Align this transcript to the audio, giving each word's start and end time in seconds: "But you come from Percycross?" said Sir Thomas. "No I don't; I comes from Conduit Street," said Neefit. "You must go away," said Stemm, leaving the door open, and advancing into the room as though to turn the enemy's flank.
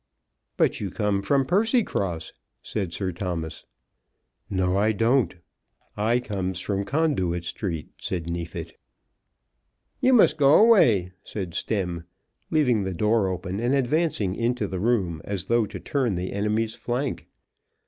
"But 0.57 0.81
you 0.81 0.89
come 0.89 1.21
from 1.21 1.45
Percycross?" 1.45 2.33
said 2.63 2.91
Sir 2.91 3.11
Thomas. 3.11 3.65
"No 4.49 4.75
I 4.75 4.93
don't; 4.93 5.35
I 5.95 6.19
comes 6.19 6.59
from 6.59 6.85
Conduit 6.85 7.43
Street," 7.43 7.89
said 7.99 8.27
Neefit. 8.27 8.79
"You 9.99 10.13
must 10.13 10.37
go 10.39 10.57
away," 10.57 11.11
said 11.23 11.53
Stemm, 11.53 12.05
leaving 12.49 12.81
the 12.81 12.95
door 12.95 13.27
open, 13.27 13.59
and 13.59 13.75
advancing 13.75 14.33
into 14.33 14.65
the 14.65 14.79
room 14.79 15.21
as 15.23 15.45
though 15.45 15.67
to 15.67 15.79
turn 15.79 16.15
the 16.15 16.33
enemy's 16.33 16.73
flank. 16.73 17.27